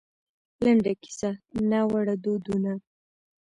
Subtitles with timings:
[0.63, 1.31] لـنـډه کيـسـه
[1.69, 2.73] :نـاوړه دودونـه